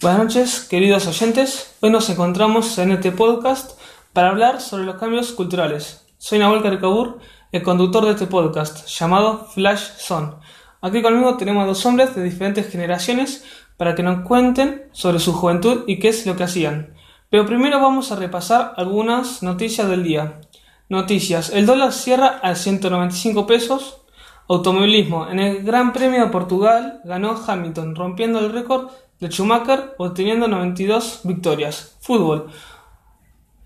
Buenas 0.00 0.20
noches, 0.20 0.60
queridos 0.60 1.06
oyentes. 1.06 1.76
Hoy 1.80 1.90
nos 1.90 2.08
encontramos 2.08 2.78
en 2.78 2.90
este 2.90 3.12
podcast 3.12 3.78
para 4.14 4.30
hablar 4.30 4.62
sobre 4.62 4.86
los 4.86 4.96
cambios 4.96 5.32
culturales. 5.32 6.06
Soy 6.16 6.38
Nahuel 6.38 6.62
Caricabur, 6.62 7.18
el 7.52 7.62
conductor 7.62 8.06
de 8.06 8.12
este 8.12 8.26
podcast, 8.26 8.88
llamado 8.88 9.44
Flash 9.52 9.98
Zone. 9.98 10.36
Aquí 10.80 11.02
conmigo 11.02 11.36
tenemos 11.36 11.64
a 11.64 11.66
dos 11.66 11.84
hombres 11.84 12.14
de 12.14 12.22
diferentes 12.22 12.70
generaciones 12.70 13.44
para 13.76 13.94
que 13.94 14.02
nos 14.02 14.26
cuenten 14.26 14.84
sobre 14.92 15.18
su 15.18 15.34
juventud 15.34 15.84
y 15.86 15.98
qué 15.98 16.08
es 16.08 16.24
lo 16.24 16.34
que 16.34 16.44
hacían. 16.44 16.94
Pero 17.28 17.44
primero 17.44 17.78
vamos 17.78 18.10
a 18.10 18.16
repasar 18.16 18.72
algunas 18.78 19.42
noticias 19.42 19.86
del 19.86 20.02
día. 20.02 20.40
Noticias. 20.88 21.50
El 21.50 21.66
dólar 21.66 21.92
cierra 21.92 22.40
a 22.42 22.54
195 22.54 23.46
pesos. 23.46 24.00
Automovilismo. 24.48 25.28
En 25.28 25.40
el 25.40 25.62
Gran 25.62 25.92
Premio 25.92 26.24
de 26.24 26.30
Portugal 26.30 27.02
ganó 27.04 27.38
Hamilton, 27.46 27.94
rompiendo 27.94 28.38
el 28.38 28.50
récord 28.50 28.88
de 29.20 29.28
Schumacher, 29.28 29.94
obteniendo 29.98 30.48
92 30.48 31.20
victorias. 31.24 31.96
Fútbol. 32.00 32.50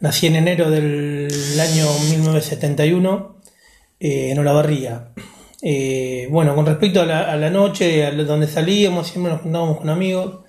Nací 0.00 0.26
en 0.26 0.34
enero 0.34 0.72
del 0.72 1.30
año 1.60 1.86
1971 2.10 3.36
eh, 4.00 4.30
en 4.32 4.38
Olavarría. 4.40 5.12
Eh, 5.62 6.26
bueno, 6.32 6.56
con 6.56 6.66
respecto 6.66 7.02
a 7.02 7.06
la, 7.06 7.50
noche, 7.50 8.04
a 8.04 8.10
donde 8.10 8.48
salíamos, 8.48 9.06
siempre 9.06 9.34
nos 9.34 9.42
juntábamos 9.42 9.78
con 9.78 9.88
amigos, 9.88 10.40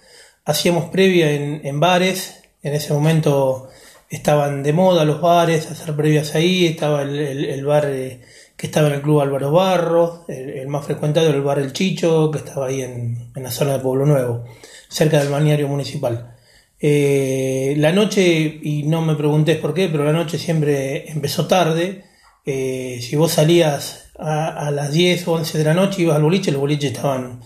hacíamos 0.45 0.85
previa 0.85 1.29
en, 1.29 1.79
bares, 1.79 2.41
en 2.63 2.73
ese 2.73 2.91
momento 2.91 3.69
estaban 4.15 4.63
de 4.63 4.73
moda 4.73 5.05
los 5.05 5.21
bares, 5.21 5.69
hacer 5.69 5.95
previas 5.95 6.35
ahí, 6.35 6.67
estaba 6.67 7.01
el, 7.01 7.65
bar 7.65 7.85
eh, 7.87 8.21
que 8.55 8.67
estaba 8.67 8.87
en 8.87 8.93
el 8.93 9.01
Club 9.01 9.21
Álvaro 9.21 9.51
Barro, 9.51 10.25
el, 10.27 10.67
más 10.67 10.85
frecuentado 10.85 11.27
era 11.27 11.37
el 11.37 11.43
bar 11.43 11.59
El 11.59 11.73
Chicho, 11.73 12.29
que 12.31 12.37
estaba 12.37 12.67
ahí 12.67 12.81
en, 12.81 13.31
en 13.35 13.43
la 13.43 13.51
zona 13.51 13.73
de 13.73 13.79
Pueblo 13.79 14.05
Nuevo, 14.05 14.45
cerca 14.87 15.19
del 15.19 15.29
balneario 15.29 15.67
municipal. 15.67 16.33
Eh, 16.85 17.75
la 17.77 17.93
noche, 17.93 18.59
y 18.61 18.83
no 18.83 19.01
me 19.01 19.15
preguntes 19.15 19.57
por 19.57 19.73
qué, 19.73 19.87
pero 19.87 20.03
la 20.03 20.11
noche 20.11 20.37
siempre 20.37 21.09
empezó 21.09 21.47
tarde. 21.47 22.03
Eh, 22.45 22.99
si 23.01 23.15
vos 23.15 23.31
salías 23.31 24.11
a, 24.19 24.69
las 24.69 24.91
10 24.91 25.27
o 25.29 25.33
11 25.33 25.57
de 25.57 25.63
la 25.63 25.73
noche 25.73 26.01
ibas 26.01 26.17
al 26.17 26.23
boliche, 26.23 26.51
los 26.51 26.59
boliches 26.59 26.91
estaban 26.91 27.41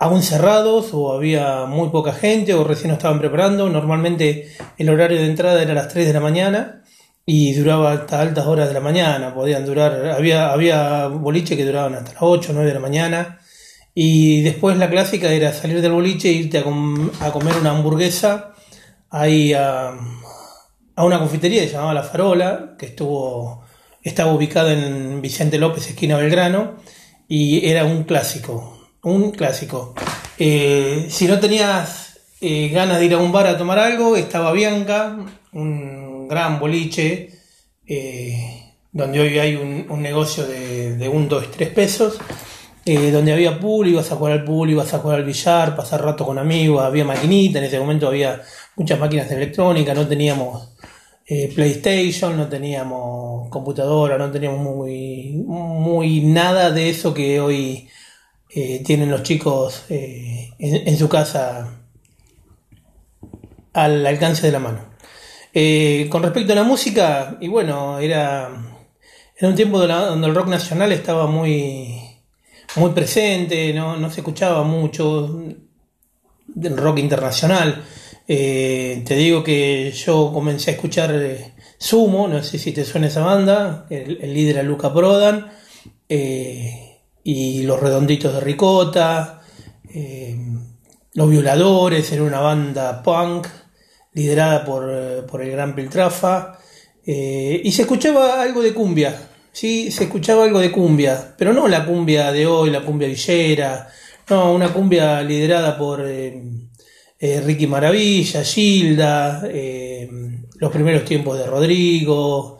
aún 0.00 0.22
cerrados 0.22 0.90
o 0.92 1.12
había 1.12 1.66
muy 1.66 1.88
poca 1.90 2.12
gente 2.12 2.54
o 2.54 2.64
recién 2.64 2.92
estaban 2.92 3.18
preparando. 3.18 3.68
Normalmente 3.68 4.52
el 4.78 4.88
horario 4.88 5.18
de 5.18 5.26
entrada 5.26 5.62
era 5.62 5.72
a 5.72 5.74
las 5.74 5.88
3 5.88 6.06
de 6.06 6.12
la 6.12 6.20
mañana 6.20 6.82
y 7.24 7.54
duraba 7.54 7.92
hasta 7.92 8.20
altas 8.20 8.46
horas 8.46 8.68
de 8.68 8.74
la 8.74 8.80
mañana. 8.80 9.34
Podían 9.34 9.64
durar, 9.64 10.10
había, 10.10 10.52
había 10.52 11.06
boliche 11.08 11.56
que 11.56 11.64
duraban 11.64 11.94
hasta 11.94 12.12
las 12.12 12.22
8 12.22 12.50
o 12.50 12.54
9 12.54 12.68
de 12.68 12.74
la 12.74 12.80
mañana. 12.80 13.40
Y 13.94 14.42
después 14.42 14.76
la 14.76 14.90
clásica 14.90 15.32
era 15.32 15.52
salir 15.52 15.80
del 15.80 15.92
boliche 15.92 16.28
e 16.28 16.32
irte 16.32 16.58
a, 16.58 17.26
a 17.26 17.32
comer 17.32 17.56
una 17.56 17.70
hamburguesa 17.70 18.52
ahí 19.10 19.54
a, 19.54 19.94
a 20.96 21.04
una 21.04 21.18
confitería 21.18 21.62
que 21.62 21.68
se 21.68 21.74
llamaba 21.74 21.94
La 21.94 22.02
Farola, 22.02 22.74
que 22.78 22.86
estuvo 22.86 23.64
estaba 24.02 24.32
ubicado 24.32 24.70
en 24.70 25.20
Vicente 25.20 25.58
López, 25.58 25.88
esquina 25.88 26.16
Belgrano, 26.16 26.76
y 27.26 27.68
era 27.68 27.84
un 27.84 28.04
clásico, 28.04 28.75
un 29.06 29.30
clásico. 29.30 29.94
Eh, 30.36 31.06
si 31.08 31.28
no 31.28 31.38
tenías 31.38 32.18
eh, 32.40 32.68
ganas 32.70 32.98
de 32.98 33.06
ir 33.06 33.14
a 33.14 33.18
un 33.18 33.30
bar 33.30 33.46
a 33.46 33.56
tomar 33.56 33.78
algo, 33.78 34.16
estaba 34.16 34.52
Bianca, 34.52 35.16
un 35.52 36.26
gran 36.26 36.58
boliche, 36.58 37.30
eh, 37.86 38.74
donde 38.90 39.20
hoy 39.20 39.38
hay 39.38 39.54
un, 39.54 40.02
negocio 40.02 40.44
de, 40.44 40.96
de, 40.96 41.08
un, 41.08 41.28
dos, 41.28 41.48
tres 41.52 41.68
pesos, 41.68 42.18
donde 42.84 43.32
había 43.32 43.58
pool, 43.58 43.88
ibas 43.88 44.10
a 44.12 44.16
jugar 44.16 44.32
al 44.32 44.44
pool, 44.44 44.70
ibas 44.70 44.92
a 44.94 44.98
jugar 44.98 45.18
al 45.18 45.24
billar, 45.24 45.76
pasar 45.76 46.04
rato 46.04 46.24
con 46.24 46.38
amigos, 46.38 46.84
había 46.84 47.04
maquinita, 47.04 47.58
en 47.58 47.64
ese 47.64 47.80
momento 47.80 48.06
había 48.08 48.40
muchas 48.76 48.98
máquinas 48.98 49.28
de 49.28 49.36
electrónica, 49.36 49.92
no 49.92 50.06
teníamos 50.06 50.72
PlayStation, 51.26 52.36
no 52.36 52.48
teníamos 52.48 53.50
computadora, 53.50 54.16
no 54.16 54.30
teníamos 54.30 54.60
muy, 54.60 55.32
muy 55.46 56.20
nada 56.20 56.70
de 56.70 56.90
eso 56.90 57.12
que 57.12 57.40
hoy 57.40 57.88
eh, 58.56 58.82
tienen 58.84 59.10
los 59.10 59.22
chicos 59.22 59.84
eh, 59.88 60.50
en, 60.58 60.96
su 60.96 61.08
casa 61.08 61.78
al 63.74 64.06
alcance 64.06 64.46
de 64.46 64.52
la 64.52 64.58
mano. 64.58 64.80
con 66.10 66.22
respecto 66.22 66.52
a 66.52 66.56
la 66.56 66.64
música, 66.64 67.36
y 67.40 67.48
bueno, 67.48 67.98
era, 67.98 68.50
era 69.36 69.48
un 69.48 69.54
tiempo 69.54 69.78
donde 69.78 70.26
el 70.26 70.34
rock 70.34 70.48
nacional 70.48 70.90
estaba 70.90 71.26
muy, 71.26 72.00
muy 72.76 72.90
presente, 72.90 73.72
no, 73.74 73.96
no 73.96 74.10
se 74.10 74.20
escuchaba 74.20 74.64
mucho 74.64 75.44
del 76.46 76.76
rock 76.76 76.98
internacional. 76.98 77.84
Eh, 78.28 79.02
te 79.06 79.14
digo 79.14 79.44
que 79.44 79.92
yo 79.92 80.30
comencé 80.32 80.70
a 80.70 80.74
escuchar 80.74 81.14
eh, 81.14 81.52
Sumo, 81.78 82.26
no 82.26 82.42
sé 82.42 82.58
si 82.58 82.72
te 82.72 82.84
suena 82.84 83.06
esa 83.06 83.24
banda, 83.24 83.86
el, 83.88 84.34
líder 84.34 84.56
era 84.56 84.62
Luca 84.64 84.92
Prodan, 84.92 85.52
eh, 86.08 86.85
y 87.28 87.62
Los 87.64 87.80
Redonditos 87.80 88.34
de 88.34 88.40
Ricota, 88.40 89.42
Los 91.14 91.30
Violadores, 91.30 92.12
era 92.12 92.22
una 92.22 92.40
banda 92.40 93.02
punk 93.02 93.48
liderada 94.12 94.64
por, 94.64 95.26
por 95.26 95.42
el 95.42 95.50
gran 95.50 95.74
Piltrafa, 95.74 96.58
y 97.04 97.72
se 97.72 97.82
escuchaba 97.82 98.40
algo 98.40 98.62
de 98.62 98.72
cumbia, 98.72 99.28
sí, 99.50 99.90
se 99.90 100.04
escuchaba 100.04 100.44
algo 100.44 100.60
de 100.60 100.70
cumbia, 100.70 101.34
pero 101.36 101.52
no 101.52 101.66
la 101.66 101.84
cumbia 101.84 102.30
de 102.30 102.46
hoy, 102.46 102.70
la 102.70 102.82
cumbia 102.82 103.08
villera, 103.08 103.88
no, 104.28 104.52
una 104.52 104.72
cumbia 104.72 105.22
liderada 105.22 105.78
por 105.78 106.04
eh, 106.04 107.40
Ricky 107.44 107.66
Maravilla, 107.66 108.44
Gilda, 108.44 109.42
eh, 109.48 110.08
los 110.56 110.70
primeros 110.70 111.04
tiempos 111.04 111.38
de 111.38 111.46
Rodrigo. 111.46 112.55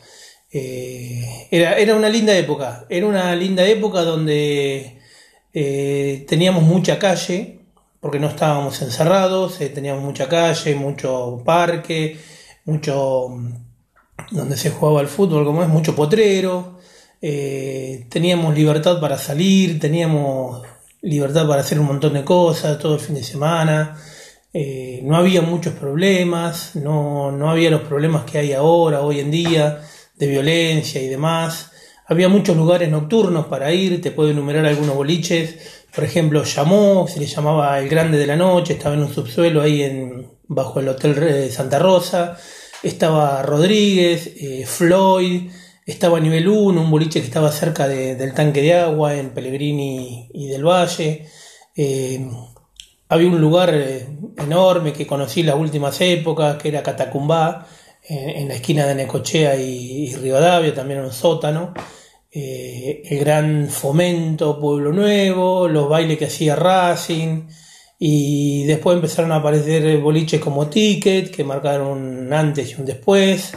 Eh, 0.50 1.48
era, 1.50 1.76
era, 1.78 1.94
una 1.94 2.08
linda 2.08 2.36
época, 2.36 2.86
era 2.88 3.06
una 3.06 3.34
linda 3.34 3.66
época 3.66 4.02
donde 4.02 5.00
teníamos 5.52 6.62
mucha 6.62 6.98
calle, 6.98 7.60
porque 8.00 8.20
no 8.20 8.28
estábamos 8.28 8.80
encerrados, 8.82 9.58
teníamos 9.58 10.04
mucha 10.04 10.28
calle, 10.28 10.74
mucho 10.74 11.42
parque, 11.44 12.18
mucho 12.66 13.28
donde 14.30 14.56
se 14.56 14.70
jugaba 14.70 15.00
el 15.00 15.08
fútbol, 15.08 15.46
como 15.46 15.62
es, 15.62 15.68
mucho 15.68 15.96
potrero, 15.96 16.78
teníamos 17.20 18.54
libertad 18.54 19.00
para 19.00 19.16
salir, 19.18 19.80
teníamos 19.80 20.62
libertad 21.06 21.46
para 21.46 21.60
hacer 21.60 21.78
un 21.78 21.86
montón 21.86 22.14
de 22.14 22.24
cosas 22.24 22.78
todo 22.78 22.94
el 22.94 23.00
fin 23.00 23.14
de 23.14 23.22
semana. 23.22 23.96
Eh, 24.52 25.00
no 25.04 25.16
había 25.16 25.42
muchos 25.42 25.74
problemas, 25.74 26.74
no, 26.76 27.30
no 27.30 27.50
había 27.50 27.70
los 27.70 27.82
problemas 27.82 28.24
que 28.24 28.38
hay 28.38 28.52
ahora, 28.52 29.02
hoy 29.02 29.20
en 29.20 29.30
día, 29.30 29.82
de 30.16 30.26
violencia 30.26 31.02
y 31.02 31.08
demás. 31.08 31.72
Había 32.06 32.28
muchos 32.28 32.56
lugares 32.56 32.88
nocturnos 32.88 33.46
para 33.46 33.72
ir, 33.72 34.00
te 34.00 34.10
puedo 34.10 34.30
enumerar 34.30 34.64
algunos 34.66 34.94
boliches. 34.94 35.84
Por 35.94 36.04
ejemplo, 36.04 36.44
llamó, 36.44 37.06
se 37.08 37.20
le 37.20 37.26
llamaba 37.26 37.78
El 37.78 37.88
Grande 37.88 38.18
de 38.18 38.26
la 38.26 38.36
Noche, 38.36 38.74
estaba 38.74 38.94
en 38.94 39.02
un 39.02 39.12
subsuelo 39.12 39.62
ahí 39.62 39.82
en, 39.82 40.30
bajo 40.46 40.80
el 40.80 40.88
Hotel 40.88 41.50
Santa 41.50 41.78
Rosa. 41.78 42.36
Estaba 42.82 43.42
Rodríguez, 43.42 44.32
eh, 44.36 44.64
Floyd, 44.66 45.50
estaba 45.84 46.20
nivel 46.20 46.48
1, 46.48 46.80
un 46.80 46.90
boliche 46.90 47.20
que 47.20 47.26
estaba 47.26 47.50
cerca 47.50 47.88
del 47.88 48.34
tanque 48.34 48.60
de 48.62 48.74
agua 48.74 49.14
en 49.14 49.30
Pellegrini 49.30 50.28
y 50.32 50.48
del 50.48 50.64
Valle. 50.64 51.26
Eh, 51.74 52.28
había 53.08 53.28
un 53.28 53.40
lugar 53.40 53.72
eh, 53.74 54.06
enorme 54.36 54.92
que 54.92 55.06
conocí 55.06 55.42
las 55.42 55.54
últimas 55.56 56.00
épocas, 56.00 56.56
que 56.56 56.68
era 56.68 56.82
Catacumbá, 56.82 57.66
en, 58.08 58.48
la 58.48 58.54
esquina 58.54 58.86
de 58.86 58.94
Necochea 58.94 59.56
y, 59.56 60.14
Rivadavia, 60.14 60.74
también 60.74 61.00
en 61.00 61.06
un 61.06 61.12
sótano. 61.12 61.74
Eh, 62.30 63.02
el 63.04 63.18
gran 63.20 63.68
fomento 63.68 64.60
Pueblo 64.60 64.92
Nuevo, 64.92 65.68
los 65.68 65.88
bailes 65.88 66.18
que 66.18 66.26
hacía 66.26 66.56
Racing, 66.56 67.48
y 67.98 68.64
después 68.64 68.96
empezaron 68.96 69.32
a 69.32 69.36
aparecer 69.36 69.98
boliches 69.98 70.40
como 70.40 70.68
Ticket, 70.68 71.30
que 71.30 71.44
marcaron 71.44 71.88
un 71.88 72.32
antes 72.32 72.72
y 72.72 72.74
un 72.74 72.84
después. 72.84 73.54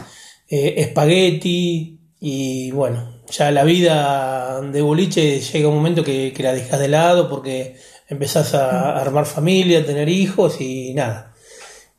eh, 0.50 0.74
espagueti 0.78 2.00
y 2.20 2.70
bueno, 2.72 3.22
ya 3.30 3.50
la 3.50 3.64
vida 3.64 4.60
de 4.62 4.82
boliche 4.82 5.40
llega 5.40 5.68
un 5.68 5.76
momento 5.76 6.04
que, 6.04 6.32
que 6.34 6.42
la 6.42 6.52
dejas 6.52 6.80
de 6.80 6.88
lado 6.88 7.30
porque 7.30 7.76
empezás 8.08 8.54
a 8.54 8.98
armar 9.00 9.24
familia, 9.26 9.86
tener 9.86 10.08
hijos 10.08 10.60
y 10.60 10.92
nada. 10.94 11.29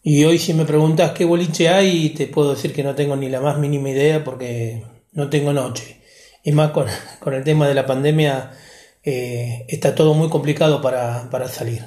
Y 0.03 0.24
hoy 0.24 0.39
si 0.39 0.53
me 0.53 0.65
preguntas 0.65 1.12
qué 1.12 1.25
boliche 1.25 1.69
hay, 1.69 2.09
te 2.09 2.27
puedo 2.27 2.51
decir 2.56 2.74
que 2.74 2.83
no 2.83 2.95
tengo 2.95 3.15
ni 3.15 3.30
la 3.30 3.39
más 3.39 3.59
mínima 3.59 3.89
idea 3.89 4.24
porque 4.24 4.83
no 5.12 5.30
tengo 5.30 5.53
noche. 5.53 6.01
Y 6.44 6.51
más 6.51 6.71
con, 6.71 6.88
con 7.19 7.33
el 7.33 7.44
tema 7.44 7.68
de 7.68 7.75
la 7.75 7.86
pandemia, 7.86 8.51
eh, 9.03 9.65
está 9.68 9.95
todo 9.95 10.13
muy 10.13 10.30
complicado 10.30 10.81
para, 10.81 11.30
para 11.30 11.48
salir. 11.48 11.83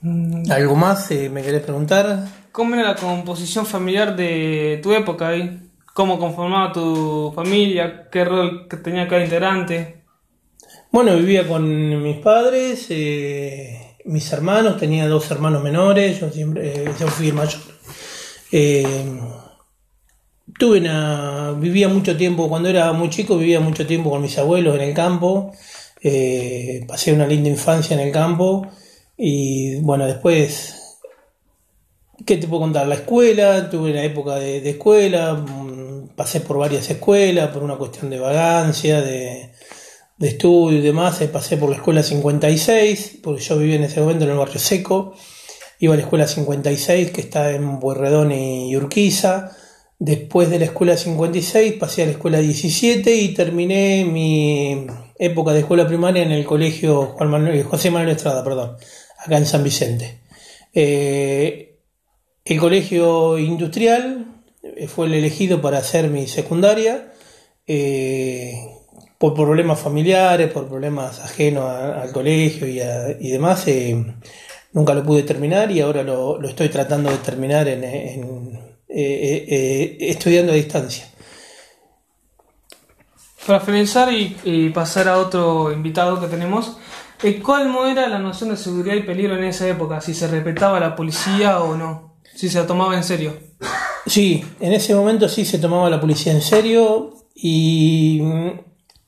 Mm, 0.00 0.50
¿Algo 0.50 0.76
más 0.76 1.10
eh, 1.10 1.28
me 1.28 1.42
querés 1.42 1.62
preguntar? 1.62 2.26
¿Cómo 2.52 2.74
era 2.74 2.84
la 2.84 2.96
composición 2.96 3.66
familiar 3.66 4.16
de 4.16 4.80
tu 4.82 4.92
época 4.92 5.28
ahí? 5.28 5.62
¿Cómo 5.94 6.18
conformaba 6.18 6.72
tu 6.72 7.32
familia? 7.34 8.08
¿Qué 8.10 8.24
rol 8.24 8.66
que 8.68 8.76
tenía 8.76 9.08
cada 9.08 9.24
integrante? 9.24 10.04
Bueno, 10.90 11.16
vivía 11.16 11.46
con 11.46 12.02
mis 12.02 12.16
padres, 12.18 12.86
eh, 12.90 13.85
mis 14.06 14.32
hermanos, 14.32 14.78
tenía 14.78 15.08
dos 15.08 15.30
hermanos 15.30 15.62
menores, 15.62 16.20
yo 16.20 16.30
siempre, 16.30 16.84
eh, 16.84 16.94
yo 16.98 17.08
fui 17.08 17.28
el 17.28 17.34
mayor. 17.34 17.60
Eh, 18.52 19.20
tuve 20.58 20.78
una, 20.78 21.52
vivía 21.58 21.88
mucho 21.88 22.16
tiempo, 22.16 22.48
cuando 22.48 22.68
era 22.68 22.92
muy 22.92 23.10
chico 23.10 23.36
vivía 23.36 23.60
mucho 23.60 23.86
tiempo 23.86 24.10
con 24.10 24.22
mis 24.22 24.38
abuelos 24.38 24.76
en 24.76 24.82
el 24.82 24.94
campo, 24.94 25.52
eh, 26.00 26.84
pasé 26.86 27.12
una 27.12 27.26
linda 27.26 27.48
infancia 27.48 27.94
en 27.94 28.00
el 28.00 28.12
campo 28.12 28.66
y 29.16 29.80
bueno, 29.80 30.06
después, 30.06 30.98
¿qué 32.24 32.36
te 32.36 32.46
puedo 32.46 32.62
contar? 32.62 32.86
La 32.86 32.94
escuela, 32.96 33.68
tuve 33.68 33.90
una 33.90 34.04
época 34.04 34.36
de, 34.36 34.60
de 34.60 34.70
escuela, 34.70 35.34
mm, 35.34 36.10
pasé 36.14 36.40
por 36.40 36.58
varias 36.58 36.88
escuelas, 36.90 37.50
por 37.50 37.62
una 37.62 37.76
cuestión 37.76 38.08
de 38.10 38.20
vagancia, 38.20 39.00
de, 39.02 39.50
de 40.18 40.28
estudio 40.28 40.78
y 40.78 40.82
demás, 40.82 41.20
eh, 41.20 41.28
pasé 41.28 41.56
por 41.56 41.70
la 41.70 41.76
escuela 41.76 42.02
56, 42.02 43.18
porque 43.22 43.42
yo 43.42 43.58
vivía 43.58 43.76
en 43.76 43.84
ese 43.84 44.00
momento 44.00 44.24
en 44.24 44.30
el 44.30 44.36
barrio 44.36 44.58
seco, 44.58 45.14
iba 45.78 45.94
a 45.94 45.96
la 45.96 46.02
escuela 46.02 46.26
56 46.26 47.10
que 47.10 47.20
está 47.20 47.52
en 47.52 47.78
Buerredón 47.78 48.32
y 48.32 48.74
Urquiza, 48.76 49.52
después 49.98 50.50
de 50.50 50.58
la 50.58 50.66
escuela 50.66 50.96
56 50.96 51.74
pasé 51.74 52.02
a 52.02 52.06
la 52.06 52.12
escuela 52.12 52.38
17 52.38 53.14
y 53.14 53.34
terminé 53.34 54.04
mi 54.04 54.86
época 55.18 55.52
de 55.52 55.60
escuela 55.60 55.86
primaria 55.86 56.22
en 56.22 56.32
el 56.32 56.44
colegio 56.44 57.14
Juan 57.16 57.30
Manuel, 57.30 57.62
José 57.64 57.90
Manuel 57.90 58.16
Estrada, 58.16 58.42
perdón, 58.44 58.76
acá 59.18 59.36
en 59.36 59.46
San 59.46 59.64
Vicente. 59.64 60.20
Eh, 60.72 61.78
el 62.44 62.58
colegio 62.58 63.38
industrial 63.38 64.42
eh, 64.62 64.86
fue 64.88 65.06
el 65.06 65.14
elegido 65.14 65.60
para 65.60 65.78
hacer 65.78 66.08
mi 66.08 66.26
secundaria. 66.26 67.12
Por 69.18 69.34
problemas 69.34 69.78
familiares, 69.80 70.52
por 70.52 70.68
problemas 70.68 71.20
ajenos 71.20 71.64
a- 71.64 72.02
al 72.02 72.12
colegio 72.12 72.66
y, 72.68 72.80
a- 72.80 73.16
y 73.18 73.30
demás, 73.30 73.66
eh, 73.68 74.04
nunca 74.72 74.94
lo 74.94 75.02
pude 75.02 75.22
terminar 75.22 75.70
y 75.70 75.80
ahora 75.80 76.02
lo, 76.02 76.38
lo 76.40 76.48
estoy 76.48 76.68
tratando 76.68 77.10
de 77.10 77.16
terminar 77.18 77.66
en, 77.68 77.84
en, 77.84 78.24
eh, 78.88 79.44
eh, 79.48 79.96
estudiando 80.00 80.52
a 80.52 80.56
distancia. 80.56 81.06
Para 83.46 83.60
finalizar 83.60 84.12
y, 84.12 84.36
y 84.44 84.70
pasar 84.70 85.08
a 85.08 85.18
otro 85.18 85.72
invitado 85.72 86.20
que 86.20 86.26
tenemos, 86.26 86.78
¿cómo 87.42 87.86
era 87.86 88.08
la 88.08 88.18
noción 88.18 88.50
de 88.50 88.56
seguridad 88.56 88.96
y 88.96 89.02
peligro 89.02 89.36
en 89.38 89.44
esa 89.44 89.68
época? 89.68 90.00
Si 90.00 90.14
se 90.14 90.26
respetaba 90.26 90.80
la 90.80 90.96
policía 90.96 91.60
o 91.60 91.76
no, 91.76 92.16
si 92.34 92.48
se 92.48 92.58
la 92.58 92.66
tomaba 92.66 92.96
en 92.96 93.04
serio. 93.04 93.34
Sí, 94.04 94.44
en 94.60 94.72
ese 94.72 94.94
momento 94.94 95.28
sí 95.28 95.44
se 95.44 95.58
tomaba 95.58 95.88
la 95.88 96.00
policía 96.00 96.32
en 96.32 96.42
serio 96.42 97.14
y 97.34 98.20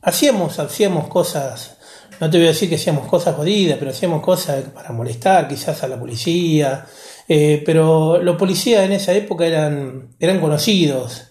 hacíamos, 0.02 0.58
hacíamos 0.58 1.08
cosas, 1.08 1.78
no 2.20 2.30
te 2.30 2.38
voy 2.38 2.46
a 2.46 2.50
decir 2.50 2.68
que 2.68 2.76
hacíamos 2.76 3.06
cosas 3.06 3.36
jodidas, 3.36 3.78
pero 3.78 3.90
hacíamos 3.90 4.22
cosas 4.22 4.64
para 4.74 4.92
molestar 4.92 5.48
quizás 5.48 5.82
a 5.82 5.88
la 5.88 5.98
policía, 5.98 6.86
eh, 7.28 7.62
pero 7.64 8.18
los 8.22 8.36
policías 8.36 8.84
en 8.84 8.92
esa 8.92 9.12
época 9.12 9.46
eran, 9.46 10.14
eran 10.18 10.40
conocidos. 10.40 11.24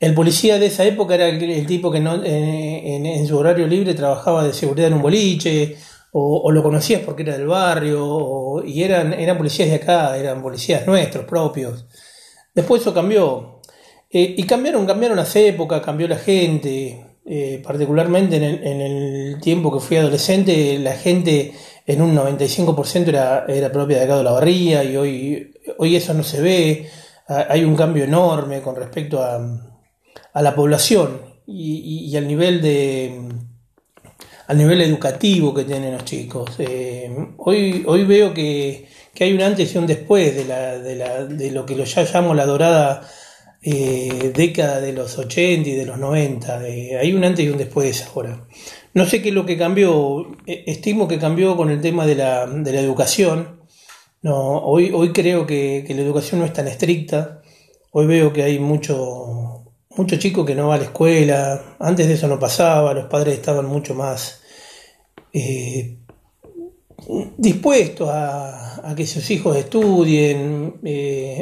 El 0.00 0.14
policía 0.14 0.58
de 0.58 0.66
esa 0.66 0.84
época 0.84 1.14
era 1.14 1.28
el, 1.28 1.66
tipo 1.66 1.90
que 1.92 2.00
no, 2.00 2.22
eh, 2.24 2.96
en, 2.96 3.26
su 3.26 3.38
horario 3.38 3.68
libre 3.68 3.94
trabajaba 3.94 4.42
de 4.44 4.52
seguridad 4.52 4.88
en 4.88 4.94
un 4.94 5.02
boliche, 5.02 5.76
o, 6.12 6.42
o 6.44 6.50
lo 6.50 6.62
conocías 6.62 7.02
porque 7.02 7.22
era 7.22 7.38
del 7.38 7.46
barrio, 7.46 8.04
o- 8.04 8.64
y 8.64 8.82
eran, 8.82 9.12
eran 9.14 9.36
policías 9.38 9.68
de 9.68 9.76
acá, 9.76 10.16
eran 10.18 10.42
policías 10.42 10.86
nuestros 10.86 11.24
propios. 11.24 11.86
Después 12.54 12.82
eso 12.82 12.92
cambió. 12.94 13.60
Eh, 14.10 14.34
y 14.36 14.42
cambiaron, 14.44 14.86
cambiaron 14.86 15.16
las 15.16 15.34
épocas, 15.36 15.80
cambió 15.82 16.08
la 16.08 16.16
gente. 16.16 17.11
Eh, 17.24 17.60
particularmente 17.64 18.36
en 18.36 18.42
el, 18.42 18.66
en 18.66 18.80
el 18.80 19.40
tiempo 19.40 19.72
que 19.72 19.80
fui 19.80 19.96
adolescente, 19.96 20.78
la 20.78 20.92
gente 20.94 21.52
en 21.86 22.02
un 22.02 22.14
95% 22.14 23.08
era, 23.08 23.44
era 23.48 23.70
propia 23.72 23.98
de 23.98 24.04
acá 24.04 24.16
de 24.18 24.24
la 24.24 24.32
barría 24.32 24.84
y 24.84 24.96
hoy, 24.96 25.54
hoy 25.78 25.96
eso 25.96 26.14
no 26.14 26.22
se 26.22 26.40
ve. 26.40 26.88
Hay 27.28 27.64
un 27.64 27.76
cambio 27.76 28.04
enorme 28.04 28.60
con 28.60 28.76
respecto 28.76 29.22
a, 29.22 29.40
a 30.32 30.42
la 30.42 30.54
población 30.54 31.20
y, 31.46 32.04
y- 32.06 32.10
y 32.10 32.16
al 32.16 32.26
nivel 32.28 32.60
de 32.62 33.20
al 34.48 34.58
nivel 34.58 34.80
educativo 34.82 35.54
que 35.54 35.64
tienen 35.64 35.92
los 35.92 36.04
chicos. 36.04 36.50
Eh, 36.58 37.10
hoy, 37.38 37.84
hoy 37.86 38.04
veo 38.04 38.34
que, 38.34 38.86
que 39.14 39.24
hay 39.24 39.32
un 39.32 39.40
antes 39.42 39.74
y 39.74 39.78
un 39.78 39.86
después 39.86 40.34
de, 40.36 40.44
la, 40.44 40.78
de, 40.78 40.96
la, 40.96 41.24
de 41.24 41.50
lo 41.52 41.64
que 41.64 41.76
lo 41.76 41.84
ya 41.84 42.02
llamo 42.02 42.34
la 42.34 42.44
dorada 42.46 43.08
eh, 43.64 44.32
década 44.34 44.80
de 44.80 44.92
los 44.92 45.16
80 45.18 45.68
y 45.68 45.74
de 45.74 45.86
los 45.86 45.98
90. 45.98 46.68
Eh, 46.68 46.98
hay 46.98 47.12
un 47.14 47.24
antes 47.24 47.44
y 47.44 47.48
un 47.48 47.58
después 47.58 48.08
ahora. 48.08 48.46
No 48.94 49.06
sé 49.06 49.22
qué 49.22 49.28
es 49.28 49.34
lo 49.34 49.46
que 49.46 49.56
cambió, 49.56 50.26
eh, 50.46 50.64
estimo 50.66 51.06
que 51.06 51.18
cambió 51.18 51.56
con 51.56 51.70
el 51.70 51.80
tema 51.80 52.04
de 52.04 52.16
la, 52.16 52.46
de 52.46 52.72
la 52.72 52.80
educación. 52.80 53.60
No, 54.22 54.58
hoy, 54.58 54.90
hoy 54.92 55.12
creo 55.12 55.46
que, 55.46 55.84
que 55.86 55.94
la 55.94 56.02
educación 56.02 56.40
no 56.40 56.46
es 56.46 56.52
tan 56.52 56.66
estricta. 56.66 57.42
Hoy 57.92 58.06
veo 58.06 58.32
que 58.32 58.42
hay 58.42 58.58
mucho, 58.58 59.64
mucho 59.90 60.16
chico 60.16 60.44
que 60.44 60.54
no 60.54 60.68
va 60.68 60.74
a 60.74 60.78
la 60.78 60.84
escuela. 60.84 61.76
Antes 61.78 62.08
de 62.08 62.14
eso 62.14 62.26
no 62.28 62.38
pasaba, 62.40 62.94
los 62.94 63.06
padres 63.06 63.34
estaban 63.34 63.66
mucho 63.66 63.94
más 63.94 64.42
eh, 65.32 65.98
dispuestos 67.36 68.08
a, 68.10 68.94
que 68.96 69.06
sus 69.06 69.30
hijos 69.30 69.56
estudien. 69.56 70.80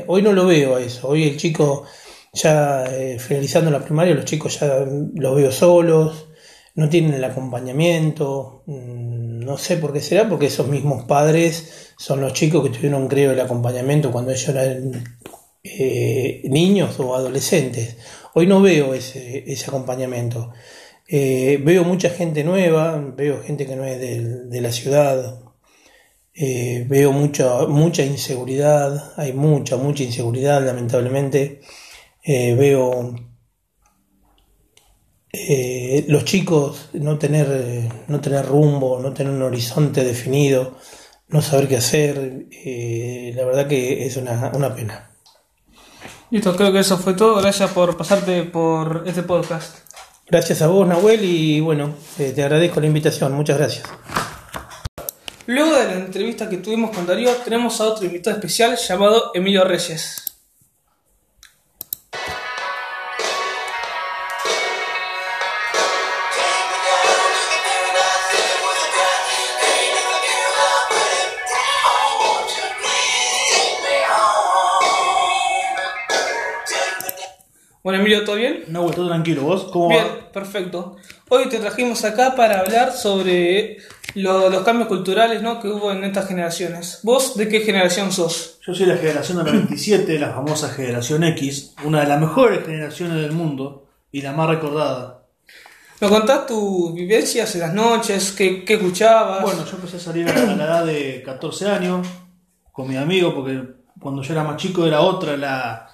Hoy 0.07 0.23
no 0.23 0.33
lo 0.33 0.47
veo 0.47 0.77
a 0.77 0.81
eso. 0.81 1.09
Hoy 1.09 1.25
el 1.25 1.37
chico, 1.37 1.85
ya 2.33 2.85
eh, 2.87 3.19
finalizando 3.19 3.71
la 3.71 3.85
primaria, 3.85 4.15
los 4.15 4.25
chicos 4.25 4.61
ya 4.61 4.85
los 5.15 5.37
veo 5.37 5.51
solos, 5.53 6.29
no 6.75 6.89
tienen 6.89 7.15
el 7.15 7.25
acompañamiento. 7.25 8.63
Mm, 8.67 9.41
No 9.45 9.57
sé 9.59 9.77
por 9.79 9.93
qué 9.93 10.01
será, 10.01 10.29
porque 10.29 10.47
esos 10.47 10.69
mismos 10.69 11.05
padres 11.05 11.93
son 11.99 12.21
los 12.21 12.33
chicos 12.35 12.63
que 12.65 12.71
tuvieron, 12.77 13.09
creo, 13.09 13.33
el 13.33 13.41
acompañamiento 13.41 14.13
cuando 14.13 14.31
ellos 14.33 14.49
eran 14.49 15.05
eh, 15.65 16.43
niños 16.45 16.99
o 17.01 17.15
adolescentes. 17.17 17.97
Hoy 18.35 18.47
no 18.47 18.61
veo 18.63 18.95
ese, 18.95 19.45
ese 19.53 19.67
acompañamiento. 19.67 20.53
Eh, 21.09 21.59
veo 21.65 21.85
mucha 21.85 22.11
gente 22.11 22.45
nueva, 22.45 22.97
veo 23.17 23.43
gente 23.43 23.67
que 23.67 23.77
no 23.77 23.85
es 23.85 23.99
del- 24.01 24.49
de, 24.51 24.61
la 24.61 24.71
ciudad, 24.73 25.41
veo 26.89 27.13
mucha, 27.13 27.67
mucha 27.67 28.03
inseguridad, 28.05 29.13
hay 29.17 29.33
mucha, 29.33 29.77
mucha 29.77 30.03
inseguridad, 30.05 30.65
lamentablemente. 30.65 31.61
Eh, 32.23 32.55
veo 32.55 33.15
eh, 35.33 36.05
los 36.09 36.25
chicos 36.25 36.91
no 36.95 37.19
tener, 37.19 37.89
no 38.09 38.21
tener 38.21 38.47
rumbo, 38.47 38.99
no 39.01 39.13
tener 39.13 39.33
un 39.33 39.43
horizonte 39.43 40.05
definido, 40.05 40.77
no 41.29 41.41
saber 41.41 41.69
qué 41.69 41.77
hacer, 41.77 42.47
eh, 42.51 43.33
la 43.37 43.45
verdad 43.45 43.69
que 43.69 44.07
es 44.07 44.17
una, 44.17 44.51
una 44.55 44.75
pena. 44.75 45.11
Listo, 46.31 46.55
creo 46.57 46.73
que 46.73 46.81
eso 46.81 46.97
fue 46.97 47.15
todo. 47.15 47.41
Gracias 47.41 47.71
por 47.71 47.97
pasarte 47.97 48.45
por 48.45 49.05
este 49.07 49.23
podcast. 49.23 49.79
Gracias 50.29 50.63
a 50.63 50.69
vos, 50.69 50.87
Nahuel, 50.87 51.25
y 51.25 51.59
bueno, 51.59 51.95
eh, 52.19 52.33
te 52.33 52.45
agradezco 52.45 52.81
la 52.81 52.87
invitación, 52.87 53.33
muchas 53.33 53.59
gracias. 53.59 53.85
Luego 55.47 55.77
de 55.77 55.85
la 55.87 55.95
entrevista 55.95 56.49
que 56.49 56.59
tuvimos 56.59 56.95
con 56.95 57.05
Darío, 57.05 57.33
tenemos 57.45 57.81
a 57.81 57.85
otro 57.87 58.07
invitado 58.07 58.37
especial 58.37 58.77
llamado 58.77 59.33
Emilio 59.35 59.65
Reyes. 59.65 60.30
Bueno, 77.83 78.01
Emilio, 78.01 78.25
¿todo 78.25 78.37
bien? 78.37 78.65
No, 78.69 78.91
todo 78.91 79.09
tranquilo. 79.09 79.43
¿Vos 79.43 79.65
cómo 79.73 79.89
Bien, 79.89 80.05
va? 80.05 80.33
perfecto. 80.33 80.97
Hoy 81.31 81.49
te 81.49 81.59
trajimos 81.59 82.05
acá 82.05 82.35
para 82.37 82.61
hablar 82.61 82.93
sobre 82.93 83.79
lo- 84.15 84.51
los 84.51 84.63
cambios 84.65 84.89
culturales 84.89 85.41
¿no? 85.43 85.61
que 85.61 85.69
hubo 85.69 85.91
en 85.91 86.05
estas 86.05 86.29
generaciones. 86.29 87.01
¿Vos 87.05 87.37
de 87.37 87.49
qué 87.49 87.61
generación 87.61 88.13
sos? 88.13 88.59
Yo 88.67 88.75
soy 88.75 88.85
la 88.87 88.97
generación 88.97 89.39
del 89.43 89.55
97, 89.55 90.19
la 90.19 90.31
famosa 90.35 90.69
generación 90.69 91.25
X, 91.25 91.75
una 91.85 92.01
de 92.03 92.07
las 92.09 92.21
mejores 92.21 92.67
generaciones 92.67 93.23
del 93.23 93.33
mundo 93.33 93.87
y 94.13 94.21
la 94.21 94.33
más 94.33 94.49
recordada. 94.51 95.23
¿Me 96.01 96.09
contás 96.09 96.47
tus 96.47 96.93
vivencias 96.95 97.55
en 97.55 97.61
las 97.63 97.73
noches? 97.75 98.33
¿Qué, 98.33 98.65
qué 98.65 98.75
escuchabas? 98.75 99.43
Bueno, 99.43 99.65
yo 99.65 99.77
empecé 99.77 99.97
a 99.97 100.01
salir 100.01 100.29
a 100.29 100.35
la 100.35 100.65
edad 100.65 100.85
de 100.85 101.23
14 101.25 101.67
años 101.69 102.07
con 102.73 102.89
mi 102.89 102.97
amigo, 102.97 103.35
porque 103.35 103.63
cuando 103.99 104.23
yo 104.23 104.33
era 104.35 104.45
más 104.45 104.57
chico 104.57 104.87
era 104.87 105.01
otra 105.01 105.37
la 105.37 105.87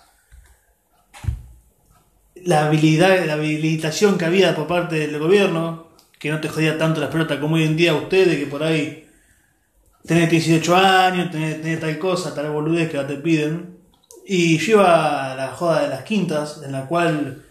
la 2.47 2.67
habilidad, 2.67 3.27
la 3.27 3.35
habilitación 3.35 4.17
que 4.17 4.25
había 4.25 4.55
por 4.55 4.69
parte 4.69 4.97
del 4.97 5.19
gobierno, 5.19 5.89
que 6.19 6.31
no 6.31 6.41
te 6.41 6.49
jodía 6.49 6.79
tanto 6.79 7.01
las 7.01 7.11
pelotas 7.11 7.39
como 7.39 7.57
hoy 7.57 7.65
en 7.65 7.77
día 7.77 7.95
ustedes, 7.95 8.39
que 8.39 8.47
por 8.47 8.63
ahí 8.63 9.09
tenés 10.07 10.31
18 10.31 10.77
años, 10.77 11.31
tenés, 11.31 11.81
tal 11.81 11.99
cosa, 11.99 12.35
tal 12.35 12.51
boludez 12.51 12.91
que 12.91 12.99
te 12.99 13.17
piden. 13.17 13.77
Y 14.25 14.59
yo 14.59 14.75
iba 14.75 15.33
a 15.33 15.35
la 15.35 15.49
joda 15.49 15.83
de 15.83 15.89
las 15.89 16.05
quintas, 16.05 16.63
en 16.65 16.73
la 16.73 16.87
cual 16.87 17.45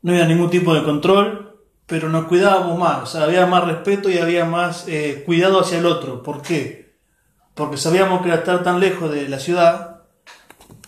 no 0.00 0.12
había 0.12 0.26
ningún 0.26 0.50
tipo 0.50 0.74
de 0.74 0.82
control, 0.82 1.60
pero 1.86 2.08
nos 2.08 2.24
cuidábamos 2.24 2.78
más, 2.78 3.02
o 3.02 3.06
sea, 3.06 3.24
había 3.24 3.44
más 3.44 3.64
respeto 3.64 4.08
y 4.08 4.16
había 4.16 4.46
más 4.46 4.88
eh, 4.88 5.22
cuidado 5.26 5.60
hacia 5.60 5.78
el 5.78 5.86
otro. 5.86 6.22
¿Por 6.22 6.40
qué? 6.40 6.94
Porque 7.54 7.76
sabíamos 7.76 8.22
que 8.22 8.32
al 8.32 8.38
estar 8.38 8.62
tan 8.62 8.80
lejos 8.80 9.12
de 9.12 9.28
la 9.28 9.38
ciudad, 9.38 9.91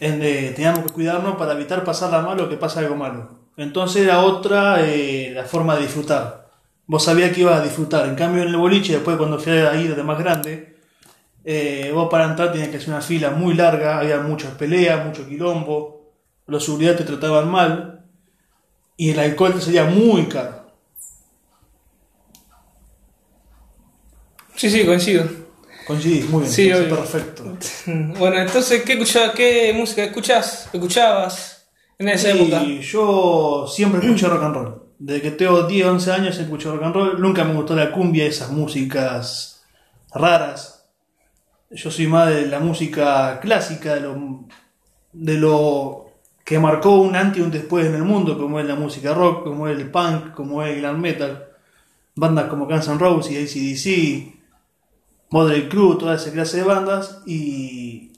en, 0.01 0.23
eh, 0.23 0.53
teníamos 0.55 0.85
que 0.85 0.93
cuidarnos 0.93 1.37
para 1.37 1.53
evitar 1.53 1.85
pasarla 1.85 2.21
mal 2.23 2.41
o 2.41 2.49
que 2.49 2.57
pase 2.57 2.81
algo 2.81 2.97
malo. 2.97 3.29
Entonces 3.57 4.03
era 4.03 4.21
otra 4.23 4.85
eh, 4.85 5.33
la 5.35 5.45
forma 5.45 5.77
de 5.77 5.83
disfrutar. 5.83 6.51
Vos 6.87 7.05
sabías 7.05 7.33
que 7.33 7.43
ibas 7.43 7.61
a 7.61 7.65
disfrutar. 7.65 8.07
En 8.09 8.15
cambio 8.15 8.43
en 8.43 8.49
el 8.49 8.57
boliche, 8.57 8.95
después 8.95 9.17
cuando 9.17 9.39
fui 9.39 9.53
a 9.53 9.75
ir 9.77 9.95
de 9.95 10.03
más 10.03 10.19
grande, 10.19 10.77
eh, 11.45 11.91
vos 11.95 12.09
para 12.11 12.25
entrar 12.25 12.53
tenías 12.53 12.69
que 12.69 12.79
hacer 12.79 12.91
una 12.91 13.01
fila 13.01 13.31
muy 13.31 13.55
larga, 13.55 13.99
había 13.99 14.19
muchas 14.21 14.53
peleas, 14.53 15.05
mucho 15.05 15.29
quilombo, 15.29 16.13
los 16.47 16.65
seguridad 16.65 16.97
te 16.97 17.05
trataban 17.05 17.51
mal 17.51 18.05
y 18.97 19.11
el 19.11 19.19
alcohol 19.19 19.55
te 19.55 19.61
salía 19.61 19.85
muy 19.85 20.27
caro. 20.27 20.65
Sí, 24.57 24.71
sí, 24.71 24.85
coincido. 24.85 25.44
Coincidís, 25.87 26.29
muy 26.31 26.43
bien, 26.43 26.53
Sí, 26.53 26.71
perfecto. 26.89 27.45
Bueno, 28.19 28.41
entonces, 28.41 28.83
¿qué, 28.83 29.73
música 29.75 30.05
escuchás? 30.05 30.69
¿Escuchabas 30.73 31.69
en 31.99 32.09
esa 32.09 32.31
época? 32.31 32.63
Y 32.63 32.81
yo 32.81 33.67
siempre 33.69 34.01
escuché 34.01 34.27
rock 34.27 34.43
and 34.43 34.55
roll. 34.55 34.83
Desde 34.99 35.23
que 35.23 35.31
tengo 35.33 35.65
10, 35.65 35.87
11 35.87 36.13
años 36.13 36.39
escucho 36.39 36.73
rock 36.73 36.85
and 36.85 36.95
roll. 36.95 37.21
Nunca 37.21 37.45
me 37.45 37.55
gustó 37.55 37.77
la 37.77 37.93
cumbia, 37.93 38.25
esas 38.25 38.51
músicas 38.51 39.65
raras. 40.13 40.87
Yo 41.71 41.91
soy 41.91 42.07
más 42.07 42.29
de 42.29 42.47
la 42.47 42.61
música 42.61 43.41
clásica, 43.41 43.95
de 43.95 44.01
lo, 44.01 44.47
de 45.13 45.35
lo 45.35 46.13
que 46.45 46.59
marcó 46.59 47.01
un 47.01 47.17
antes 47.17 47.39
y 47.39 47.43
un 47.43 47.51
después 47.51 47.87
en 47.87 47.95
el 47.95 48.05
mundo, 48.05 48.39
como 48.39 48.61
es 48.61 48.67
la 48.67 48.77
música 48.77 49.13
rock, 49.13 49.45
como 49.45 49.69
es 49.69 49.79
el 49.79 49.91
punk, 49.91 50.33
como 50.33 50.63
es 50.63 50.75
el 50.75 50.81
glam 50.81 51.01
metal. 51.01 51.49
Bandas 52.17 52.47
como 52.47 52.67
Guns 52.67 52.89
N' 52.89 52.99
Roses 52.99 53.33
y 53.33 53.37
ACDC, 53.37 54.34
Model 55.31 55.69
Crew, 55.69 55.99
toda 55.99 56.17
esa 56.17 56.33
clase 56.33 56.59
de 56.59 56.63
bandas. 56.65 57.23
Y 57.27 58.13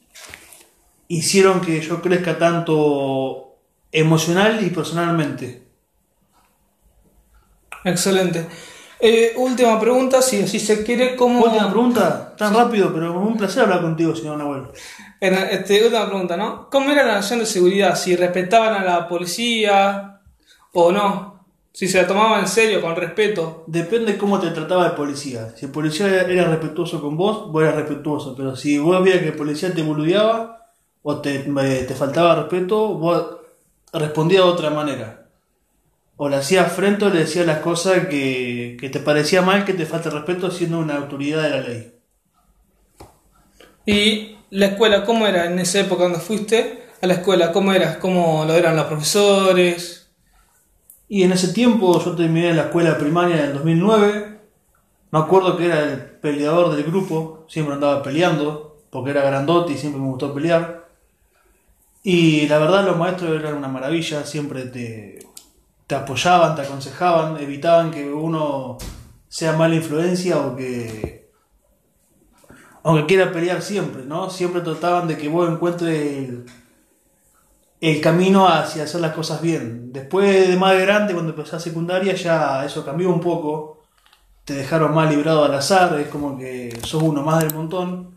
hicieron 1.08 1.60
que 1.60 1.80
yo 1.80 2.02
crezca 2.02 2.38
tanto 2.38 3.56
emocional 3.92 4.64
y 4.64 4.70
personalmente. 4.70 5.66
Excelente. 7.84 8.46
Eh, 8.98 9.34
última 9.36 9.78
pregunta, 9.78 10.22
si 10.22 10.42
así 10.42 10.58
se 10.58 10.82
quiere, 10.82 11.16
¿cómo... 11.16 11.44
Última 11.44 11.70
pregunta, 11.70 12.34
tan 12.36 12.54
rápido, 12.54 12.92
pero 12.92 13.18
un 13.20 13.36
placer 13.36 13.64
hablar 13.64 13.82
contigo, 13.82 14.16
señor 14.16 14.38
Nahuel. 14.38 14.68
Este, 15.20 15.84
última 15.84 16.06
pregunta, 16.08 16.36
¿no? 16.36 16.68
¿Cómo 16.70 16.90
era 16.90 17.04
la 17.04 17.14
nación 17.14 17.40
de 17.40 17.46
seguridad? 17.46 17.94
¿Si 17.94 18.16
respetaban 18.16 18.74
a 18.74 18.84
la 18.84 19.06
policía 19.06 20.20
o 20.72 20.92
no? 20.92 21.35
¿Si 21.76 21.88
se 21.88 22.00
la 22.00 22.08
tomaban 22.08 22.40
en 22.40 22.48
serio, 22.48 22.80
con 22.80 22.96
respeto? 22.96 23.64
Depende 23.66 24.16
cómo 24.16 24.40
te 24.40 24.48
trataba 24.48 24.86
el 24.86 24.92
policía. 24.92 25.52
Si 25.56 25.66
el 25.66 25.72
policía 25.72 26.22
era 26.22 26.46
respetuoso 26.46 27.02
con 27.02 27.18
vos, 27.18 27.52
vos 27.52 27.62
eras 27.62 27.74
respetuoso. 27.74 28.34
Pero 28.34 28.56
si 28.56 28.78
vos 28.78 29.04
veías 29.04 29.18
que 29.18 29.28
el 29.28 29.36
policía 29.36 29.74
te 29.74 29.82
boludeaba 29.82 30.72
o 31.02 31.20
te, 31.20 31.40
te 31.40 31.94
faltaba 31.94 32.34
respeto, 32.34 32.94
vos 32.94 33.26
respondías 33.92 34.42
de 34.42 34.50
otra 34.50 34.70
manera. 34.70 35.28
O 36.16 36.30
le 36.30 36.36
hacías 36.36 36.72
frente 36.72 37.04
o 37.04 37.10
le 37.10 37.18
decías 37.18 37.44
las 37.44 37.58
cosas 37.58 38.06
que, 38.06 38.78
que 38.80 38.88
te 38.88 39.00
parecía 39.00 39.42
mal 39.42 39.66
que 39.66 39.74
te 39.74 39.84
falta 39.84 40.08
respeto 40.08 40.50
siendo 40.50 40.78
una 40.78 40.96
autoridad 40.96 41.42
de 41.42 41.50
la 41.50 41.60
ley. 41.60 41.94
¿Y 43.84 44.38
la 44.48 44.64
escuela, 44.68 45.04
cómo 45.04 45.26
era 45.26 45.44
en 45.44 45.58
esa 45.58 45.80
época 45.80 46.04
cuando 46.04 46.20
fuiste 46.20 46.84
a 47.02 47.06
la 47.06 47.12
escuela? 47.12 47.52
¿Cómo 47.52 47.74
era? 47.74 47.98
¿Cómo 47.98 48.46
lo 48.46 48.54
eran 48.54 48.76
los 48.76 48.86
profesores? 48.86 50.05
Y 51.08 51.22
en 51.22 51.32
ese 51.32 51.52
tiempo 51.52 52.02
yo 52.02 52.16
terminé 52.16 52.52
la 52.52 52.62
escuela 52.62 52.98
primaria 52.98 53.36
en 53.36 53.44
el 53.46 53.54
2009. 53.54 54.40
Me 55.10 55.18
acuerdo 55.18 55.56
que 55.56 55.66
era 55.66 55.82
el 55.82 56.00
peleador 56.00 56.74
del 56.74 56.84
grupo, 56.84 57.44
siempre 57.48 57.74
andaba 57.74 58.02
peleando, 58.02 58.78
porque 58.90 59.10
era 59.10 59.22
grandote 59.22 59.72
y 59.72 59.78
siempre 59.78 60.00
me 60.00 60.08
gustó 60.08 60.34
pelear. 60.34 60.88
Y 62.02 62.48
la 62.48 62.58
verdad 62.58 62.84
los 62.84 62.96
maestros 62.96 63.38
eran 63.38 63.54
una 63.54 63.68
maravilla, 63.68 64.24
siempre 64.24 64.66
te, 64.66 65.18
te 65.86 65.94
apoyaban, 65.94 66.56
te 66.56 66.62
aconsejaban, 66.62 67.36
evitaban 67.38 67.90
que 67.90 68.12
uno 68.12 68.78
sea 69.28 69.52
mala 69.52 69.76
influencia 69.76 70.38
o 70.38 70.56
que... 70.56 71.30
Aunque 72.82 73.06
quiera 73.06 73.32
pelear 73.32 73.62
siempre, 73.62 74.04
¿no? 74.04 74.30
Siempre 74.30 74.60
trataban 74.60 75.08
de 75.08 75.18
que 75.18 75.28
vos 75.28 75.50
encuentres 75.50 76.30
el 77.80 78.00
camino 78.00 78.48
hacia 78.48 78.84
hacer 78.84 79.00
las 79.00 79.12
cosas 79.12 79.40
bien. 79.42 79.92
Después 79.92 80.48
de 80.48 80.56
más 80.56 80.78
grande, 80.78 81.12
cuando 81.12 81.32
empecé 81.32 81.56
a 81.56 81.60
secundaria, 81.60 82.14
ya 82.14 82.64
eso 82.64 82.84
cambió 82.84 83.10
un 83.10 83.20
poco. 83.20 83.82
Te 84.44 84.54
dejaron 84.54 84.94
más 84.94 85.10
librado 85.10 85.44
al 85.44 85.54
azar, 85.54 85.98
es 86.00 86.08
como 86.08 86.38
que 86.38 86.76
sos 86.82 87.02
uno 87.02 87.22
más 87.22 87.42
del 87.42 87.54
montón. 87.54 88.14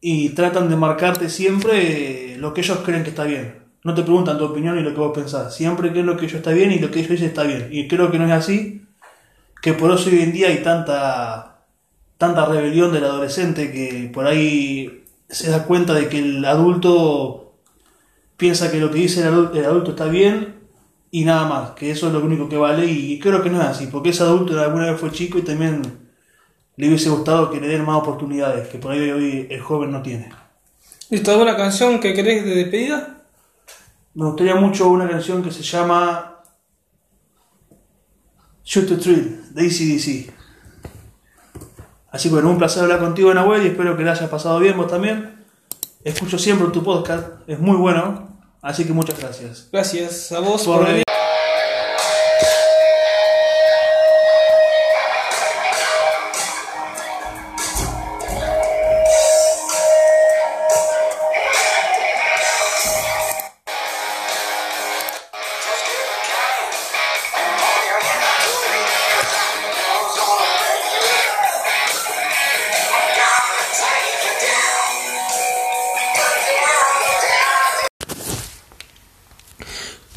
Y 0.00 0.30
tratan 0.30 0.70
de 0.70 0.76
marcarte 0.76 1.28
siempre 1.28 2.36
lo 2.38 2.54
que 2.54 2.62
ellos 2.62 2.78
creen 2.84 3.02
que 3.02 3.10
está 3.10 3.24
bien. 3.24 3.60
No 3.82 3.94
te 3.94 4.02
preguntan 4.02 4.38
tu 4.38 4.44
opinión 4.44 4.78
y 4.78 4.82
lo 4.82 4.90
que 4.90 5.00
vos 5.00 5.12
pensás. 5.14 5.54
Siempre 5.54 5.90
creen 5.90 6.06
lo 6.06 6.16
que 6.16 6.26
ellos 6.26 6.36
está 6.36 6.52
bien 6.52 6.72
y 6.72 6.78
lo 6.78 6.90
que 6.90 7.00
ellos 7.00 7.12
dicen 7.12 7.28
está 7.28 7.42
bien. 7.42 7.68
Y 7.70 7.88
creo 7.88 8.10
que 8.10 8.18
no 8.18 8.26
es 8.26 8.32
así. 8.32 8.86
Que 9.62 9.74
por 9.74 9.92
eso 9.92 10.08
hoy 10.08 10.20
en 10.20 10.32
día 10.32 10.48
hay 10.48 10.62
tanta, 10.62 11.64
tanta 12.16 12.46
rebelión 12.46 12.92
del 12.92 13.04
adolescente 13.04 13.70
que 13.72 14.10
por 14.12 14.26
ahí 14.26 15.04
se 15.28 15.50
da 15.50 15.64
cuenta 15.64 15.92
de 15.94 16.08
que 16.08 16.18
el 16.18 16.44
adulto 16.44 17.49
piensa 18.40 18.70
que 18.70 18.80
lo 18.80 18.90
que 18.90 18.98
dice 18.98 19.20
el 19.20 19.28
adulto, 19.28 19.58
el 19.58 19.66
adulto 19.66 19.90
está 19.90 20.06
bien 20.06 20.54
y 21.10 21.24
nada 21.24 21.46
más, 21.46 21.70
que 21.72 21.90
eso 21.90 22.06
es 22.06 22.12
lo 22.14 22.20
único 22.20 22.48
que 22.48 22.56
vale 22.56 22.86
y 22.86 23.20
creo 23.20 23.42
que 23.42 23.50
no 23.50 23.60
es 23.60 23.68
así, 23.68 23.86
porque 23.86 24.08
ese 24.08 24.22
adulto 24.22 24.58
alguna 24.58 24.90
vez 24.90 24.98
fue 24.98 25.12
chico 25.12 25.38
y 25.38 25.42
también 25.42 25.82
le 26.76 26.88
hubiese 26.88 27.10
gustado 27.10 27.50
que 27.50 27.60
le 27.60 27.68
den 27.68 27.84
más 27.84 27.98
oportunidades, 27.98 28.68
que 28.68 28.78
por 28.78 28.92
ahí 28.92 29.10
hoy 29.10 29.46
el 29.50 29.60
joven 29.60 29.92
no 29.92 30.00
tiene. 30.00 30.30
¿Listo? 31.10 31.32
¿Alguna 31.32 31.54
canción 31.54 32.00
que 32.00 32.14
querés 32.14 32.44
de 32.44 32.54
despedida? 32.54 33.24
Me 34.14 34.24
gustaría 34.24 34.54
mucho 34.54 34.88
una 34.88 35.06
canción 35.06 35.42
que 35.42 35.50
se 35.50 35.62
llama 35.62 36.40
Shoot 38.64 38.88
the 38.88 38.96
Thrill, 38.96 39.52
de 39.52 39.66
ACDC. 39.66 40.34
Así 42.10 42.28
que 42.28 42.34
bueno, 42.34 42.50
un 42.50 42.58
placer 42.58 42.84
hablar 42.84 43.00
contigo, 43.00 43.34
Nahuel, 43.34 43.64
y 43.64 43.66
espero 43.66 43.96
que 43.98 44.02
le 44.02 44.10
hayas 44.10 44.30
pasado 44.30 44.58
bien 44.60 44.78
vos 44.78 44.86
también. 44.86 45.44
Escucho 46.02 46.38
siempre 46.38 46.68
tu 46.68 46.82
podcast, 46.82 47.28
es 47.46 47.60
muy 47.60 47.76
bueno, 47.76 48.29
así 48.62 48.84
que 48.84 48.92
muchas 48.92 49.18
gracias. 49.18 49.68
Gracias 49.72 50.32
a 50.32 50.40
vos 50.40 50.62
Por 50.62 50.78
por 50.78 50.86
venir. 50.86 51.09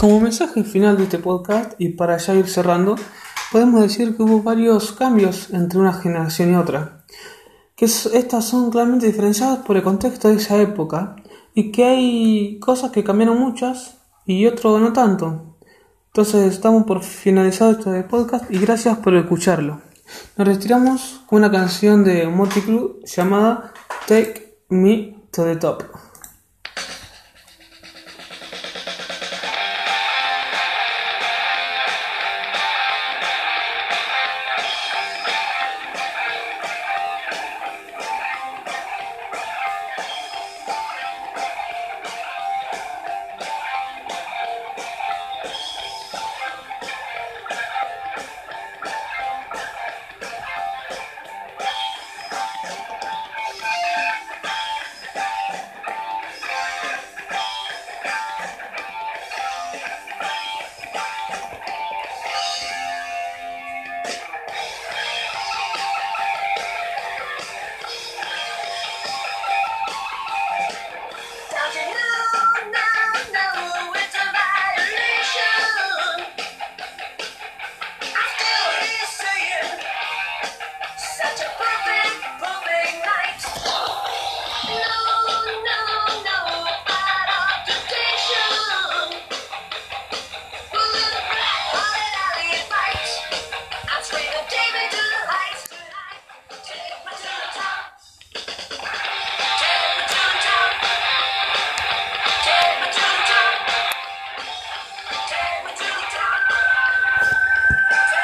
Como 0.04 0.20
mensaje 0.20 0.66
final 0.66 0.98
de 0.98 1.04
este 1.04 1.18
podcast 1.18 1.76
y 1.80 1.88
para 1.88 2.18
ya 2.18 2.34
ir 2.34 2.50
cerrando, 2.50 2.98
podemos 3.54 3.80
decir 3.80 4.18
que 4.18 4.24
hubo 4.24 4.44
varios 4.44 4.92
cambios 4.92 5.50
entre 5.52 5.80
una 5.80 5.94
generación 5.94 6.52
y 6.52 6.58
otra, 6.58 7.06
que 7.78 7.86
es- 7.86 8.08
estas 8.08 8.44
son 8.44 8.70
claramente 8.70 9.06
diferenciadas 9.06 9.60
por 9.60 9.78
el 9.78 9.84
contexto 9.84 10.28
de 10.28 10.36
esa 10.36 10.58
época 10.62 11.16
y 11.54 11.72
que 11.72 11.86
hay 11.86 12.60
cosas 12.60 12.92
que 12.92 13.06
cambiaron 13.06 13.40
muchas 13.40 13.96
y 14.26 14.46
otro 14.46 14.78
no 14.78 14.92
tanto. 14.92 15.56
Entonces 16.08 16.54
estamos 16.54 16.84
por 16.84 17.02
finalizar 17.02 17.72
este 17.72 18.04
podcast 18.04 18.52
y 18.52 18.58
gracias 18.60 18.98
por 18.98 19.16
escucharlo. 19.16 19.80
Nos 20.36 20.46
retiramos 20.46 21.22
con 21.28 21.38
una 21.40 21.50
canción 21.50 22.04
de 22.04 22.28
Motley 22.28 22.66
Crue 22.66 22.96
llamada 23.06 23.72
Take 24.06 24.58
Me 24.68 25.16
to 25.32 25.46
the 25.46 25.56
Top. 25.56 25.82